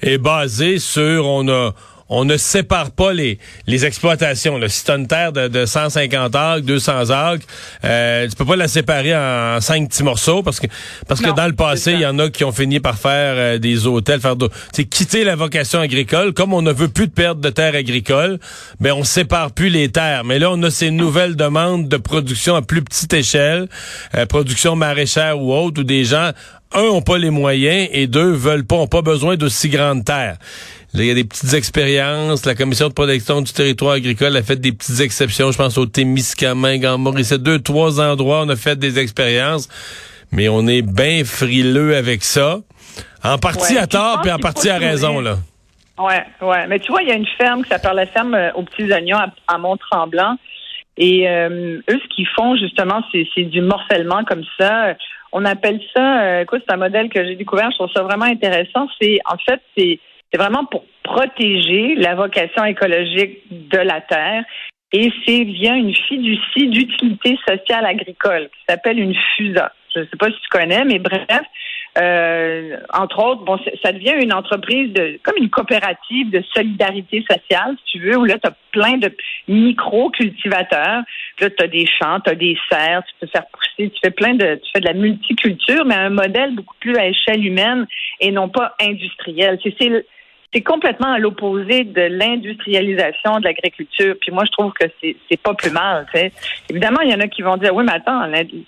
est 0.00 0.18
basée 0.18 0.78
sur 0.78 1.26
on 1.26 1.46
a 1.48 1.72
on 2.10 2.24
ne 2.24 2.36
sépare 2.36 2.90
pas 2.90 3.12
les, 3.12 3.38
les 3.66 3.86
exploitations. 3.86 4.58
Là. 4.58 4.68
Si 4.68 4.84
tu 4.84 4.90
une 4.90 5.06
terre 5.06 5.32
de, 5.32 5.46
de 5.46 5.64
150 5.64 6.34
acres, 6.34 6.66
200 6.66 7.10
acres, 7.10 7.46
euh, 7.84 8.28
tu 8.28 8.34
peux 8.34 8.44
pas 8.44 8.56
la 8.56 8.66
séparer 8.66 9.16
en, 9.16 9.60
cinq 9.60 9.88
petits 9.88 10.02
morceaux 10.02 10.42
parce 10.42 10.58
que 10.58 10.66
parce 11.06 11.20
Non, 11.20 11.30
que 11.30 11.36
dans 11.36 11.46
le 11.46 11.54
passé, 11.54 11.82
c'est 11.82 11.92
il 11.92 12.00
y 12.00 12.06
en 12.06 12.18
a 12.18 12.28
qui 12.28 12.42
ont 12.42 12.52
fini 12.52 12.80
par 12.80 12.98
faire 12.98 13.34
euh, 13.36 13.58
des 13.58 13.86
hôtels, 13.86 14.20
faire 14.20 14.34
de, 14.34 14.50
sais, 14.72 14.84
quitter 14.84 15.22
la 15.22 15.36
vocation 15.36 15.78
agricole. 15.78 16.34
Comme 16.34 16.52
on 16.52 16.62
ne 16.62 16.72
veut 16.72 16.88
plus 16.88 17.06
de 17.06 17.12
perte 17.12 17.40
de 17.40 17.48
terres 17.48 17.76
agricoles, 17.76 18.40
ben 18.80 18.92
on 18.92 19.04
sépare 19.04 19.52
plus 19.52 19.68
les 19.68 19.88
terres. 19.90 20.24
Mais 20.24 20.40
là, 20.40 20.50
on 20.50 20.60
a 20.64 20.70
ces 20.70 20.90
nouvelles 20.90 21.36
demandes 21.36 21.88
de 21.88 21.96
production 21.96 22.56
à 22.56 22.62
plus 22.62 22.82
petite 22.82 23.12
échelle, 23.12 23.68
euh, 24.16 24.26
production 24.26 24.74
maraîchère 24.74 25.40
ou 25.40 25.54
autre, 25.54 25.82
où 25.82 25.84
des 25.84 26.04
gens 26.04 26.32
un, 26.72 26.82
ont 26.82 27.02
pas 27.02 27.18
les 27.18 27.30
moyens 27.30 27.88
et 27.92 28.06
deux, 28.06 28.30
veulent 28.30 28.64
pas, 28.64 28.76
ont 28.76 28.86
pas 28.86 29.02
besoin 29.02 29.36
d'aussi 29.36 29.68
grandes 29.68 30.04
terres. 30.04 30.36
Là, 30.92 31.02
il 31.02 31.06
y 31.06 31.10
a 31.10 31.14
des 31.14 31.24
petites 31.24 31.54
expériences. 31.54 32.44
La 32.46 32.54
Commission 32.56 32.88
de 32.88 32.92
protection 32.92 33.42
du 33.42 33.52
territoire 33.52 33.92
agricole 33.92 34.36
a 34.36 34.42
fait 34.42 34.56
des 34.56 34.72
petites 34.72 35.00
exceptions. 35.00 35.52
Je 35.52 35.58
pense 35.58 35.78
au 35.78 35.86
Témiscamingue, 35.86 36.84
en 36.84 36.98
Maurice. 36.98 37.32
Deux, 37.32 37.60
trois 37.60 38.00
endroits, 38.00 38.42
on 38.42 38.48
a 38.48 38.56
fait 38.56 38.76
des 38.76 38.98
expériences. 38.98 39.68
Mais 40.32 40.48
on 40.48 40.66
est 40.66 40.82
bien 40.82 41.24
frileux 41.24 41.96
avec 41.96 42.24
ça. 42.24 42.58
En 43.22 43.38
partie 43.38 43.74
Ouais, 43.74 43.80
à 43.80 43.86
tort, 43.86 44.20
puis 44.22 44.32
en 44.32 44.38
partie 44.38 44.68
à 44.68 44.78
raison, 44.78 45.20
là. 45.20 45.36
Ouais, 45.98 46.24
ouais. 46.40 46.66
Mais 46.66 46.78
tu 46.80 46.90
vois, 46.90 47.02
il 47.02 47.08
y 47.08 47.12
a 47.12 47.16
une 47.16 47.26
ferme 47.38 47.62
qui 47.62 47.68
s'appelle 47.68 47.94
la 47.94 48.06
ferme 48.06 48.34
euh, 48.34 48.50
aux 48.54 48.62
petits 48.62 48.90
oignons 48.90 49.18
à, 49.18 49.28
à 49.46 49.58
Mont-Tremblant. 49.58 50.36
Et 50.96 51.28
euh, 51.28 51.78
eux, 51.90 52.00
ce 52.02 52.14
qu'ils 52.14 52.28
font, 52.34 52.56
justement, 52.56 53.02
c'est 53.12 53.44
du 53.44 53.60
morcellement 53.60 54.24
comme 54.24 54.44
ça. 54.58 54.94
On 55.32 55.44
appelle 55.44 55.80
ça, 55.94 56.22
euh, 56.22 56.42
écoute, 56.42 56.62
c'est 56.66 56.74
un 56.74 56.78
modèle 56.78 57.08
que 57.08 57.24
j'ai 57.24 57.36
découvert, 57.36 57.70
je 57.70 57.76
trouve 57.76 57.92
ça 57.94 58.02
vraiment 58.02 58.24
intéressant. 58.24 58.88
C'est, 59.00 59.18
en 59.24 59.36
fait, 59.38 59.60
c'est 59.76 60.00
c'est 60.30 60.38
vraiment 60.38 60.64
pour 60.64 60.84
protéger 61.02 61.94
la 61.96 62.14
vocation 62.14 62.64
écologique 62.64 63.42
de 63.50 63.78
la 63.78 64.00
terre. 64.00 64.44
Et 64.92 65.12
c'est 65.24 65.44
via 65.44 65.74
une 65.74 65.94
fiducie 65.94 66.68
d'utilité 66.68 67.38
sociale 67.48 67.86
agricole 67.86 68.48
qui 68.48 68.64
s'appelle 68.68 68.98
une 68.98 69.14
FUSA. 69.36 69.72
Je 69.94 70.00
ne 70.00 70.04
sais 70.04 70.16
pas 70.18 70.26
si 70.26 70.40
tu 70.40 70.48
connais, 70.50 70.84
mais 70.84 70.98
bref, 70.98 71.42
euh, 71.98 72.76
entre 72.92 73.18
autres, 73.24 73.42
bon, 73.42 73.58
ça 73.82 73.92
devient 73.92 74.14
une 74.22 74.32
entreprise 74.32 74.92
de, 74.92 75.18
comme 75.24 75.36
une 75.38 75.50
coopérative 75.50 76.30
de 76.30 76.42
solidarité 76.54 77.24
sociale, 77.28 77.76
si 77.78 77.98
tu 77.98 77.98
veux, 78.00 78.16
où 78.16 78.24
là, 78.24 78.38
tu 78.38 78.48
as 78.48 78.54
plein 78.70 78.96
de 78.98 79.12
micro-cultivateurs. 79.48 81.02
Là, 81.40 81.50
tu 81.50 81.64
as 81.64 81.66
des 81.66 81.86
champs, 81.86 82.20
tu 82.20 82.30
as 82.30 82.34
des 82.36 82.56
serres, 82.70 83.02
tu 83.08 83.14
peux 83.20 83.26
faire 83.26 83.46
pousser, 83.52 83.90
tu 83.90 84.00
fais 84.02 84.10
plein 84.10 84.34
de, 84.34 84.60
tu 84.62 84.70
fais 84.72 84.80
de 84.80 84.86
la 84.86 84.92
multiculture, 84.92 85.84
mais 85.84 85.96
un 85.96 86.10
modèle 86.10 86.54
beaucoup 86.54 86.76
plus 86.78 86.96
à 86.96 87.06
échelle 87.06 87.44
humaine 87.44 87.86
et 88.20 88.30
non 88.30 88.48
pas 88.48 88.74
industriel. 88.80 89.58
C'est, 89.62 90.06
c'est, 90.52 90.62
complètement 90.62 91.12
à 91.12 91.18
l'opposé 91.18 91.84
de 91.84 92.02
l'industrialisation 92.02 93.38
de 93.38 93.44
l'agriculture. 93.44 94.14
Puis 94.20 94.32
moi, 94.32 94.44
je 94.46 94.52
trouve 94.52 94.72
que 94.72 94.86
c'est, 95.00 95.36
pas 95.42 95.54
plus 95.54 95.70
mal. 95.70 96.06
Évidemment, 96.68 97.00
il 97.02 97.10
y 97.10 97.14
en 97.14 97.20
a 97.20 97.28
qui 97.28 97.42
vont 97.42 97.56
dire, 97.56 97.74
oui, 97.74 97.84
mais 97.84 97.92
attends, 97.92 98.24
il 98.32 98.64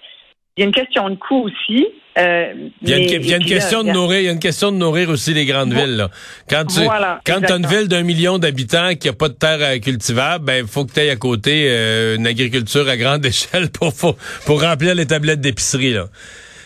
y 0.58 0.62
a 0.62 0.66
une 0.66 0.72
question 0.72 1.08
de 1.08 1.14
coût 1.14 1.46
aussi. 1.46 1.86
euh, 2.18 2.52
Il 2.82 2.90
y 2.90 2.92
a 2.92 2.98
une, 2.98 3.04
mais- 3.04 3.06
il 3.06 3.26
y 3.26 3.32
a 3.32 3.36
une 3.36 3.42
et 3.42 3.46
puis 3.46 3.54
là, 3.54 3.58
question 3.58 3.82
de 3.84 3.90
nourrir, 3.90 4.20
il 4.20 4.24
y 4.26 4.28
a 4.28 4.32
une 4.32 4.38
question 4.38 4.70
de 4.70 4.76
nourrir 4.76 5.08
aussi 5.08 5.32
les 5.32 5.46
grandes 5.46 5.72
villes. 5.72 5.96
Là. 5.96 6.10
Quand 6.48 6.66
tu 6.66 6.84
Voilà, 6.84 7.20
quand 7.24 7.42
as 7.42 7.56
une 7.56 7.66
ville 7.66 7.88
d'un 7.88 8.02
million 8.02 8.36
d'habitants 8.38 8.94
qui 9.00 9.08
a 9.08 9.14
pas 9.14 9.28
de 9.30 9.34
terre 9.34 9.58
euh, 9.62 9.78
cultivable, 9.78 10.44
ben 10.44 10.66
faut 10.66 10.84
que 10.84 10.92
tu 10.92 11.00
aies 11.00 11.08
à 11.10 11.16
côté 11.16 11.68
euh, 11.70 12.16
une 12.16 12.26
agriculture 12.26 12.86
à 12.86 12.98
grande 12.98 13.24
échelle 13.32 13.70
pour, 13.70 13.94
pour 13.94 14.16
pour 14.44 14.60
remplir 14.60 14.94
les 14.94 15.06
tablettes 15.06 15.40
d'épicerie 15.40 15.94
là. 15.94 16.04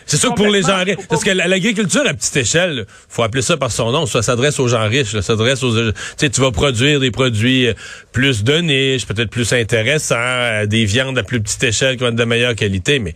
C'est 0.07 0.17
sûr 0.17 0.31
que 0.31 0.35
pour 0.35 0.47
les 0.47 0.61
gens 0.61 0.83
riches, 0.83 0.95
parce 1.09 1.23
que 1.23 1.31
l'agriculture 1.31 2.03
à 2.07 2.13
petite 2.13 2.35
échelle, 2.37 2.85
faut 3.09 3.23
appeler 3.23 3.41
ça 3.41 3.57
par 3.57 3.71
son 3.71 3.91
nom, 3.91 4.05
ça 4.05 4.21
s'adresse 4.21 4.59
aux 4.59 4.67
gens 4.67 4.87
riches, 4.87 5.11
ça 5.11 5.21
s'adresse 5.21 5.63
aux, 5.63 5.75
tu 5.75 5.93
sais, 6.15 6.29
tu 6.29 6.41
vas 6.41 6.51
produire 6.51 6.99
des 6.99 7.11
produits 7.11 7.67
euh, 7.67 7.73
plus 8.13 8.43
de 8.43 8.57
niche, 8.59 9.05
peut-être 9.05 9.29
plus 9.29 9.51
intéressants, 9.53 10.15
euh, 10.17 10.65
des 10.65 10.85
viandes 10.85 11.17
à 11.17 11.23
plus 11.23 11.41
petite 11.41 11.63
échelle 11.63 11.97
qui 11.97 12.03
vont 12.03 12.09
être 12.09 12.15
de 12.15 12.23
meilleure 12.23 12.55
qualité, 12.55 12.99
mais 12.99 13.13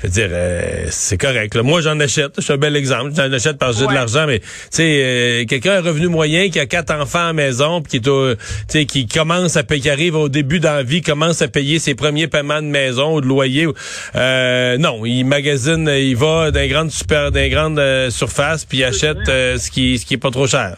je 0.00 0.06
veux 0.08 0.12
dire, 0.12 0.28
euh, 0.32 0.86
c'est 0.90 1.16
correct. 1.16 1.54
là. 1.54 1.62
Moi, 1.62 1.80
j'en 1.80 1.98
achète, 2.00 2.32
je 2.38 2.42
suis 2.42 2.52
un 2.52 2.58
bel 2.58 2.74
exemple, 2.74 3.12
j'en 3.16 3.32
achète 3.32 3.56
parce 3.58 3.76
que 3.76 3.82
j'ai 3.82 3.86
de 3.86 3.94
l'argent, 3.94 4.26
mais 4.26 4.40
tu 4.40 4.46
sais, 4.70 5.02
euh, 5.04 5.44
quelqu'un 5.46 5.74
a 5.74 5.78
un 5.78 5.82
revenu 5.82 6.08
moyen 6.08 6.50
qui 6.50 6.58
a 6.58 6.66
quatre 6.66 6.92
enfants 6.92 7.20
à 7.20 7.26
la 7.26 7.32
maison, 7.32 7.80
puis 7.82 7.90
qui 7.92 7.96
est 7.98 8.10
au, 8.10 8.34
tu 8.34 8.40
sais, 8.66 8.84
qui 8.84 9.06
commence 9.06 9.56
à 9.56 9.62
payer, 9.62 9.80
qui 9.80 9.90
arrive 9.90 10.16
au 10.16 10.28
début 10.28 10.58
dans 10.58 10.74
la 10.74 10.82
vie, 10.82 11.02
commence 11.02 11.40
à 11.40 11.48
payer 11.48 11.78
ses 11.78 11.94
premiers 11.94 12.26
paiements 12.26 12.62
de 12.62 12.66
maison 12.66 13.14
ou 13.14 13.20
de 13.20 13.26
loyer, 13.26 13.68
euh, 14.16 14.76
non, 14.78 15.06
il 15.06 15.24
magasine, 15.24 15.88
il 15.88 16.16
va 16.16 16.31
dans 16.50 16.60
les 16.60 16.68
grandes 16.68 16.90
super, 16.90 17.30
dans 17.30 17.38
les 17.38 17.50
grandes 17.50 17.78
euh, 17.78 18.10
surfaces, 18.10 18.64
puis 18.64 18.78
il 18.78 18.84
achète 18.84 19.28
euh, 19.28 19.56
ce 19.56 19.70
qui, 19.70 19.98
ce 19.98 20.06
qui 20.06 20.14
est 20.14 20.22
pas 20.22 20.30
trop 20.30 20.46
cher. 20.46 20.76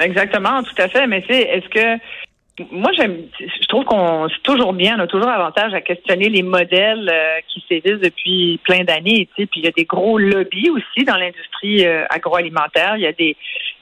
Exactement, 0.00 0.62
tout 0.62 0.82
à 0.82 0.88
fait. 0.88 1.06
Mais 1.06 1.22
tu 1.22 1.32
sais, 1.32 1.40
est-ce 1.40 1.68
que 1.68 2.02
moi 2.72 2.90
j'aime 2.96 3.16
je 3.38 3.66
trouve 3.68 3.84
qu'on 3.84 4.28
c'est 4.28 4.42
toujours 4.42 4.72
bien, 4.72 4.96
on 4.98 5.02
a 5.02 5.06
toujours 5.06 5.28
avantage 5.28 5.74
à 5.74 5.80
questionner 5.80 6.28
les 6.28 6.42
modèles 6.42 7.08
euh, 7.08 7.38
qui 7.48 7.64
sévissent 7.68 8.00
depuis 8.00 8.58
plein 8.64 8.84
d'années, 8.84 9.28
tu 9.34 9.42
sais, 9.42 9.46
puis 9.46 9.60
il 9.60 9.64
y 9.64 9.68
a 9.68 9.72
des 9.72 9.84
gros 9.84 10.18
lobbies 10.18 10.70
aussi 10.70 11.04
dans 11.04 11.16
l'industrie 11.16 11.86
agroalimentaire, 12.10 12.96
il 12.96 13.02
y 13.02 13.06
a 13.06 13.12
des 13.12 13.36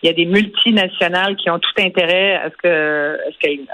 il 0.06 0.10
y 0.10 0.22
a 0.22 0.24
des 0.24 0.26
multinationales 0.26 1.34
qui 1.34 1.50
ont 1.50 1.58
tout 1.58 1.82
intérêt 1.82 2.36
à 2.36 2.50
ce 2.50 2.56
que 2.62 3.18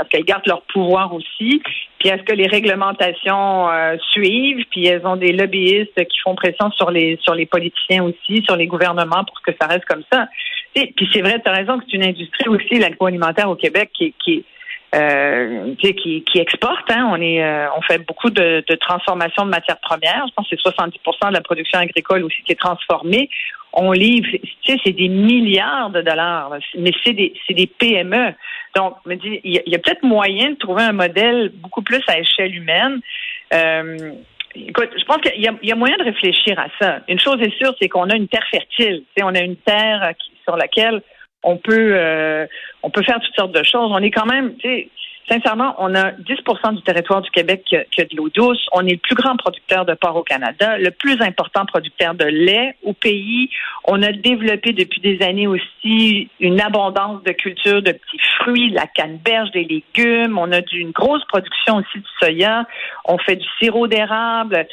qu'elles 0.08 0.24
gardent 0.24 0.46
leur 0.46 0.62
pouvoir 0.62 1.12
aussi, 1.12 1.60
puis 1.98 2.10
à 2.10 2.16
ce 2.16 2.22
que 2.22 2.32
les 2.32 2.46
réglementations 2.46 3.68
euh, 3.68 3.96
suivent, 4.12 4.64
puis 4.70 4.86
elles 4.86 5.06
ont 5.06 5.16
des 5.16 5.32
lobbyistes 5.32 5.94
qui 5.94 6.18
font 6.24 6.34
pression 6.34 6.70
sur 6.70 6.90
les 6.90 7.18
sur 7.22 7.34
les 7.34 7.44
politiciens 7.44 8.04
aussi, 8.04 8.42
sur 8.44 8.56
les 8.56 8.66
gouvernements 8.66 9.24
pour 9.24 9.42
que 9.42 9.52
ça 9.60 9.66
reste 9.66 9.84
comme 9.84 10.04
ça. 10.10 10.26
Sais, 10.74 10.90
Puis 10.96 11.06
c'est 11.12 11.20
vrai, 11.20 11.38
tu 11.44 11.50
as 11.50 11.54
raison 11.54 11.78
que 11.78 11.84
c'est 11.90 11.98
une 11.98 12.04
industrie 12.06 12.48
aussi, 12.48 12.78
l'agroalimentaire 12.78 13.50
au 13.50 13.56
Québec, 13.56 13.90
qui, 13.92 14.14
qui, 14.24 14.42
euh, 14.94 15.74
exporte. 16.34 16.90
Hein. 16.90 17.14
Euh, 17.20 17.66
on 17.76 17.82
fait 17.82 17.98
beaucoup 18.06 18.30
de, 18.30 18.64
de 18.66 18.74
transformation 18.76 19.44
de 19.44 19.50
matières 19.50 19.80
premières. 19.80 20.24
Je 20.28 20.32
pense 20.34 20.48
que 20.48 20.56
c'est 20.56 20.70
70% 20.70 21.28
de 21.28 21.34
la 21.34 21.42
production 21.42 21.78
agricole 21.78 22.24
aussi 22.24 22.42
qui 22.44 22.52
est 22.52 22.60
transformée. 22.60 23.28
On 23.74 23.92
livre, 23.92 24.28
tu 24.30 24.72
sais, 24.72 24.78
c'est 24.84 24.92
des 24.92 25.08
milliards 25.08 25.90
de 25.90 26.02
dollars, 26.02 26.52
mais 26.78 26.90
c'est 27.04 27.14
des, 27.14 27.32
c'est 27.46 27.54
des 27.54 27.66
PME. 27.66 28.34
Donc, 28.76 28.96
me 29.06 29.14
il 29.24 29.62
y 29.66 29.74
a, 29.74 29.78
peut-être 29.78 30.02
moyen 30.02 30.50
de 30.50 30.56
trouver 30.56 30.82
un 30.82 30.92
modèle 30.92 31.50
beaucoup 31.54 31.82
plus 31.82 32.02
à 32.08 32.18
échelle 32.18 32.54
humaine. 32.54 33.00
Euh, 33.54 34.12
Écoute, 34.54 34.90
je 34.98 35.04
pense 35.06 35.16
qu'il 35.22 35.40
y, 35.40 35.48
a- 35.48 35.54
il 35.62 35.68
y 35.70 35.72
a 35.72 35.74
moyen 35.74 35.96
de 35.96 36.04
réfléchir 36.04 36.58
à 36.58 36.66
ça. 36.78 37.00
Une 37.08 37.18
chose 37.18 37.40
est 37.40 37.56
sûre, 37.56 37.74
c'est 37.80 37.88
qu'on 37.88 38.10
a 38.10 38.16
une 38.16 38.28
terre 38.28 38.46
fertile. 38.50 38.98
Tu 39.00 39.06
sais, 39.16 39.22
on 39.24 39.34
a 39.34 39.40
une 39.40 39.56
terre 39.56 40.02
euh, 40.02 40.12
qui- 40.12 40.30
sur 40.44 40.58
laquelle 40.58 41.00
on 41.42 41.56
peut 41.56 41.94
euh, 41.96 42.46
on 42.82 42.90
peut 42.90 43.02
faire 43.02 43.18
toutes 43.20 43.34
sortes 43.34 43.52
de 43.56 43.62
choses. 43.62 43.90
On 43.90 44.02
est 44.02 44.10
quand 44.10 44.26
même, 44.26 44.54
tu 44.56 44.68
sais, 44.68 44.88
sincèrement, 45.28 45.74
on 45.78 45.94
a 45.94 46.12
10% 46.12 46.74
du 46.74 46.82
territoire 46.82 47.22
du 47.22 47.30
Québec 47.30 47.62
qui 47.64 47.76
a, 47.76 48.04
de 48.04 48.16
l'eau 48.16 48.28
douce. 48.28 48.66
On 48.72 48.86
est 48.86 48.92
le 48.92 48.98
plus 48.98 49.14
grand 49.14 49.36
producteur 49.36 49.84
de 49.84 49.94
porc 49.94 50.16
au 50.16 50.22
Canada, 50.22 50.78
le 50.78 50.90
plus 50.90 51.20
important 51.20 51.64
producteur 51.66 52.14
de 52.14 52.24
lait 52.24 52.76
au 52.82 52.92
pays. 52.92 53.50
On 53.84 54.02
a 54.02 54.12
développé 54.12 54.72
depuis 54.72 55.00
des 55.00 55.22
années 55.22 55.46
aussi 55.46 56.28
une 56.40 56.60
abondance 56.60 57.22
de 57.22 57.32
cultures 57.32 57.82
de 57.82 57.92
petits 57.92 58.20
fruits, 58.38 58.70
la 58.70 58.86
canneberge, 58.86 59.50
des 59.52 59.64
légumes. 59.64 60.38
On 60.38 60.52
a 60.52 60.60
une 60.72 60.92
grosse 60.92 61.24
production 61.26 61.76
aussi 61.76 61.98
de 61.98 62.06
soya. 62.18 62.66
On 63.04 63.18
fait 63.18 63.36
du 63.36 63.46
sirop 63.60 63.86
d'érable. 63.86 64.66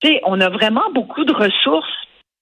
Tu 0.00 0.08
sais, 0.08 0.20
on 0.24 0.40
a 0.40 0.48
vraiment 0.48 0.90
beaucoup 0.92 1.24
de 1.24 1.32
ressources 1.32 1.86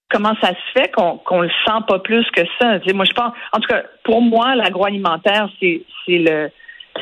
comment 0.09 0.35
ça 0.41 0.49
se 0.49 0.79
fait 0.79 0.91
qu'on 0.91 1.17
qu'on 1.17 1.41
le 1.41 1.49
sent 1.65 1.81
pas 1.87 1.99
plus 1.99 2.25
que 2.31 2.41
ça? 2.59 2.79
Tu 2.79 2.89
sais, 2.89 2.93
moi, 2.93 3.05
je 3.05 3.13
pense, 3.13 3.33
en 3.51 3.59
tout 3.59 3.67
cas, 3.67 3.83
pour 4.03 4.21
moi, 4.21 4.55
l'agroalimentaire, 4.55 5.49
c'est 5.59 5.83
le 6.07 6.49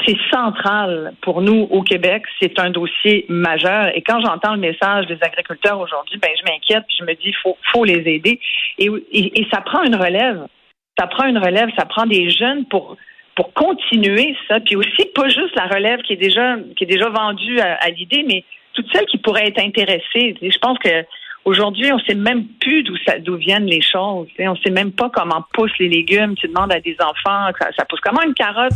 c'est 0.05 0.17
central 0.31 1.13
pour 1.21 1.41
nous 1.41 1.67
au 1.69 1.83
Québec. 1.83 2.23
C'est 2.41 2.59
un 2.59 2.69
dossier 2.69 3.25
majeur. 3.29 3.95
Et 3.95 4.01
quand 4.01 4.19
j'entends 4.21 4.53
le 4.53 4.59
message 4.59 5.05
des 5.07 5.17
agriculteurs 5.21 5.79
aujourd'hui, 5.79 6.17
ben 6.19 6.31
je 6.37 6.51
m'inquiète 6.51 6.85
je 6.97 7.03
me 7.03 7.13
dis 7.13 7.33
faut 7.41 7.57
faut 7.71 7.83
les 7.83 8.01
aider. 8.09 8.39
Et, 8.79 8.89
et, 9.11 9.41
et 9.41 9.47
ça 9.51 9.61
prend 9.61 9.83
une 9.83 9.95
relève. 9.95 10.47
Ça 10.97 11.07
prend 11.07 11.25
une 11.27 11.37
relève. 11.37 11.69
Ça 11.77 11.85
prend 11.85 12.05
des 12.05 12.29
jeunes 12.29 12.65
pour 12.65 12.97
pour 13.35 13.53
continuer 13.53 14.35
ça. 14.47 14.59
Puis 14.59 14.75
aussi 14.75 15.05
pas 15.13 15.29
juste 15.29 15.55
la 15.55 15.67
relève 15.67 16.01
qui 16.01 16.13
est 16.13 16.17
déjà 16.17 16.55
qui 16.75 16.83
est 16.85 16.87
déjà 16.87 17.09
vendue 17.09 17.59
à, 17.59 17.75
à 17.75 17.89
l'idée, 17.89 18.23
mais 18.27 18.43
toutes 18.73 18.91
celles 18.91 19.05
qui 19.05 19.19
pourraient 19.19 19.47
être 19.47 19.61
intéressées. 19.61 20.35
Je 20.41 20.57
pense 20.57 20.79
que 20.79 20.89
Aujourd'hui, 21.45 21.91
on 21.91 21.99
sait 21.99 22.15
même 22.15 22.45
plus 22.61 22.83
d'où 22.83 22.95
ça 23.05 23.19
d'où 23.19 23.35
viennent 23.35 23.65
les 23.65 23.81
choses. 23.81 24.27
sais. 24.37 24.47
On 24.47 24.55
sait 24.57 24.69
même 24.71 24.91
pas 24.93 25.09
comment 25.09 25.43
poussent 25.53 25.77
les 25.79 25.89
légumes. 25.89 26.35
Tu 26.35 26.47
demandes 26.47 26.71
à 26.71 26.79
des 26.79 26.95
enfants, 27.01 27.51
ça, 27.59 27.69
ça 27.75 27.85
pousse 27.85 27.99
comment 27.99 28.21
une 28.21 28.33
carotte, 28.33 28.71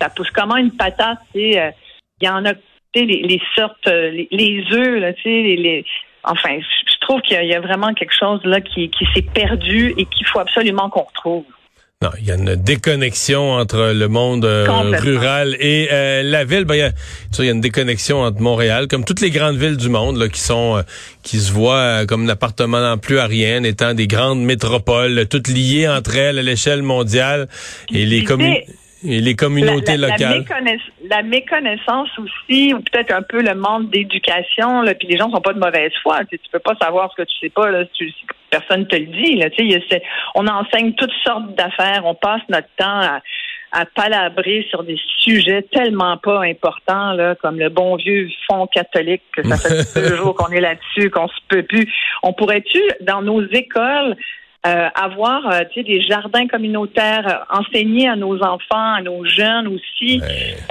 ça 0.00 0.08
pousse 0.10 0.30
comment 0.32 0.56
une 0.56 0.72
patate. 0.72 1.18
Euh, 1.36 1.70
Il 2.20 2.26
y 2.26 2.28
en 2.28 2.44
a, 2.44 2.54
les, 2.94 3.04
les 3.06 3.40
sortes, 3.56 3.86
euh, 3.86 4.10
les, 4.32 4.64
œufs, 4.72 5.00
là, 5.00 5.12
les, 5.24 5.56
les- 5.56 5.84
enfin, 6.24 6.58
je 6.58 6.98
trouve 7.00 7.20
qu'il 7.20 7.40
y, 7.40 7.46
y 7.46 7.54
a 7.54 7.60
vraiment 7.60 7.94
quelque 7.94 8.14
chose 8.14 8.40
là 8.44 8.60
qui, 8.60 8.90
qui 8.90 9.06
s'est 9.14 9.22
perdu 9.22 9.94
et 9.96 10.04
qu'il 10.06 10.26
faut 10.26 10.40
absolument 10.40 10.90
qu'on 10.90 11.02
retrouve. 11.04 11.44
Non, 12.00 12.10
il 12.20 12.26
y 12.26 12.30
a 12.30 12.36
une 12.36 12.54
déconnexion 12.54 13.54
entre 13.54 13.90
le 13.92 14.06
monde 14.06 14.44
euh, 14.44 14.66
rural 15.00 15.56
et 15.58 15.88
euh, 15.90 16.22
la 16.22 16.44
ville. 16.44 16.64
Ben, 16.64 16.76
il 16.76 16.78
y 16.78 16.82
a, 16.82 16.92
il 17.40 17.44
y 17.44 17.48
a 17.48 17.50
une 17.50 17.60
déconnexion 17.60 18.22
entre 18.22 18.40
Montréal, 18.40 18.86
comme 18.86 19.04
toutes 19.04 19.20
les 19.20 19.30
grandes 19.32 19.56
villes 19.56 19.76
du 19.76 19.88
monde, 19.88 20.16
là, 20.16 20.28
qui 20.28 20.38
sont, 20.38 20.76
euh, 20.76 20.82
qui 21.24 21.40
se 21.40 21.50
voient 21.50 21.74
euh, 21.74 22.06
comme 22.06 22.22
n'appartement 22.24 22.80
non 22.80 22.98
plus 22.98 23.18
à 23.18 23.26
rien, 23.26 23.64
étant 23.64 23.94
des 23.94 24.06
grandes 24.06 24.40
métropoles, 24.40 25.26
toutes 25.26 25.48
liées 25.48 25.88
entre 25.88 26.14
elles 26.14 26.38
à 26.38 26.42
l'échelle 26.42 26.82
mondiale, 26.82 27.48
et 27.92 28.06
les 28.06 28.22
communes 28.22 28.54
et 29.06 29.20
les 29.20 29.34
communautés 29.36 29.96
la, 29.96 30.08
la- 30.08 30.16
la 30.16 30.36
locales. 30.36 30.42
méconnaiss- 30.42 31.08
la 31.08 31.22
méconnaissance 31.22 32.08
aussi, 32.18 32.74
ou 32.74 32.80
peut-être 32.80 33.12
un 33.14 33.22
peu 33.22 33.42
le 33.42 33.54
manque 33.54 33.90
d'éducation, 33.90 34.82
là, 34.82 34.94
puis 34.94 35.08
les 35.08 35.16
gens 35.16 35.30
sont 35.30 35.40
pas 35.40 35.52
de 35.52 35.58
mauvaise 35.60 35.92
foi. 36.02 36.20
Tu, 36.30 36.38
peux 36.50 36.58
pas 36.58 36.74
savoir 36.80 37.10
ce 37.12 37.22
que 37.22 37.28
tu 37.28 37.38
sais 37.40 37.50
pas, 37.50 37.70
là, 37.70 37.84
si, 37.96 38.12
personne 38.50 38.86
te 38.86 38.96
le 38.96 39.06
dit. 39.06 39.36
Là, 39.36 39.50
tu 39.50 39.56
sais, 39.56 39.64
il 39.64 39.70
y 39.72 39.76
a 39.76 40.00
on 40.34 40.46
enseigne 40.46 40.92
toutes 40.94 41.12
sortes 41.24 41.54
d'affaires, 41.54 42.02
on 42.04 42.14
passe 42.14 42.42
notre 42.48 42.68
temps 42.76 43.00
à, 43.00 43.20
à 43.72 43.84
palabrer 43.84 44.66
sur 44.70 44.82
des 44.82 44.98
sujets 45.18 45.62
tellement 45.70 46.16
pas 46.16 46.42
importants, 46.42 47.12
là, 47.12 47.34
comme 47.36 47.58
le 47.58 47.68
bon 47.68 47.96
vieux 47.96 48.28
fonds 48.50 48.66
catholique, 48.66 49.22
que 49.32 49.46
ça 49.46 49.56
fait 49.58 50.00
deux 50.08 50.16
jours 50.16 50.34
qu'on 50.34 50.48
est 50.50 50.60
là-dessus, 50.60 51.10
qu'on 51.10 51.28
se 51.28 51.36
peut 51.48 51.62
plus. 51.62 51.86
On 52.22 52.32
pourrait-tu, 52.32 52.80
dans 53.02 53.22
nos 53.22 53.42
écoles, 53.50 54.16
euh, 54.66 54.88
avoir 54.94 55.46
euh, 55.52 55.60
des 55.76 56.02
jardins 56.02 56.48
communautaires, 56.48 57.26
euh, 57.52 57.58
enseigner 57.58 58.08
à 58.08 58.16
nos 58.16 58.42
enfants, 58.42 58.94
à 58.94 59.02
nos 59.02 59.24
jeunes 59.24 59.68
aussi, 59.68 60.20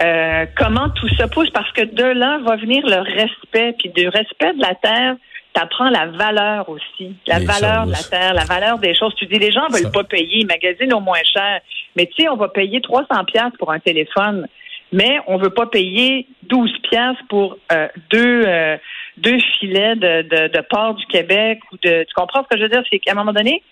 euh, 0.03 0.45
comment 0.57 0.89
tout 0.89 1.07
ça 1.15 1.27
pousse, 1.27 1.49
parce 1.51 1.71
que 1.71 1.83
de 1.83 2.03
là 2.03 2.39
va 2.39 2.57
venir 2.57 2.85
le 2.85 2.99
respect, 2.99 3.75
puis 3.79 3.89
du 3.95 4.09
respect 4.09 4.53
de 4.53 4.61
la 4.61 4.75
terre, 4.75 5.15
t'apprends 5.53 5.89
la 5.89 6.07
valeur 6.07 6.67
aussi, 6.67 7.15
la 7.25 7.39
Les 7.39 7.45
valeur 7.45 7.85
de 7.85 7.91
la 7.91 8.03
terre, 8.03 8.33
la 8.33 8.43
valeur 8.43 8.77
des 8.77 8.93
choses. 8.93 9.15
Tu 9.15 9.25
dis, 9.25 9.39
les 9.39 9.51
gens 9.51 9.67
veulent 9.71 9.83
Ça. 9.83 9.89
pas 9.89 10.03
payer, 10.03 10.39
ils 10.41 10.47
magasinent 10.47 10.93
au 10.93 10.99
moins 10.99 11.23
cher, 11.23 11.61
mais 11.95 12.07
tu 12.07 12.23
sais, 12.23 12.29
on 12.29 12.35
va 12.35 12.49
payer 12.49 12.81
300 12.81 13.23
pièces 13.25 13.53
pour 13.57 13.71
un 13.71 13.79
téléphone, 13.79 14.47
mais 14.91 15.17
on 15.27 15.37
veut 15.37 15.49
pas 15.49 15.65
payer 15.65 16.27
12 16.43 16.71
pièces 16.89 17.17
pour 17.29 17.57
euh, 17.71 17.87
deux 18.09 18.43
euh, 18.45 18.77
deux 19.17 19.37
filets 19.59 19.95
de, 19.95 20.21
de, 20.23 20.47
de 20.49 20.61
porc 20.69 20.95
du 20.95 21.05
Québec 21.07 21.59
ou 21.71 21.77
de. 21.77 22.03
Tu 22.03 22.13
comprends 22.15 22.43
ce 22.43 22.49
que 22.49 22.57
je 22.57 22.63
veux 22.63 22.69
dire? 22.69 22.83
C'est 22.89 22.99
qu'à 22.99 23.13
un 23.13 23.15
moment 23.15 23.33
donné, 23.33 23.63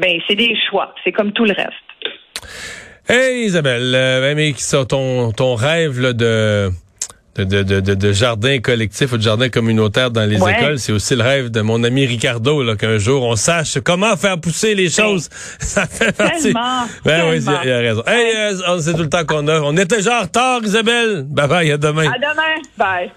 ben 0.00 0.18
c'est 0.26 0.34
des 0.36 0.54
choix. 0.68 0.94
C'est 1.04 1.12
comme 1.12 1.32
tout 1.32 1.44
le 1.44 1.52
reste. 1.52 1.70
Hey 3.08 3.44
Isabelle, 3.46 3.92
euh, 3.94 4.20
ben, 4.20 4.36
mais 4.36 4.54
ça, 4.56 4.84
ton, 4.84 5.32
ton 5.32 5.54
rêve 5.56 6.00
là, 6.00 6.12
de, 6.12 6.70
de, 7.36 7.62
de, 7.62 7.80
de, 7.80 8.12
jardin 8.12 8.58
collectif 8.60 9.12
ou 9.12 9.16
de 9.16 9.22
jardin 9.22 9.48
communautaire 9.48 10.10
dans 10.12 10.24
les 10.28 10.40
Ouais. 10.40 10.52
écoles, 10.56 10.78
c'est 10.78 10.92
aussi 10.92 11.16
le 11.16 11.22
rêve 11.22 11.50
de 11.50 11.60
mon 11.60 11.82
ami 11.82 12.06
Ricardo, 12.06 12.62
là, 12.62 12.76
qu'un 12.76 12.98
jour 12.98 13.24
on 13.24 13.34
sache 13.36 13.78
comment 13.84 14.16
faire 14.16 14.38
pousser 14.40 14.74
les 14.76 14.88
choses. 14.90 15.28
ça 15.58 15.86
fait 15.86 16.16
partie. 16.16 16.42
Tellement. 16.44 16.84
Ben 17.04 17.30
oui, 17.30 17.38
il 17.42 17.48
a, 17.48 17.76
a 17.76 17.80
raison. 17.80 18.02
Hey, 18.06 18.36
euh, 18.36 18.78
c'est 18.80 18.92
tout 18.94 19.02
le 19.02 19.08
temps 19.08 19.24
qu'on 19.24 19.48
a. 19.48 19.60
On 19.60 19.76
était 19.76 19.96
déjà 19.96 20.20
en 20.20 20.22
retard, 20.22 20.60
Isabelle. 20.62 21.24
Bye 21.28 21.48
bye, 21.48 21.72
à 21.72 21.76
demain. 21.78 22.10
À 22.12 22.18
demain. 22.18 22.62
Bye. 22.78 23.10